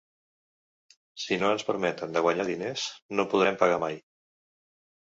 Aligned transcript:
Si 1.25 1.37
no 1.43 1.51
ens 1.57 1.67
permeten 1.69 2.17
de 2.17 2.25
guanyar 2.29 2.49
diners, 2.51 2.89
no 3.21 3.29
podrem 3.37 3.63
pagar 3.65 3.81
mai! 3.89 4.03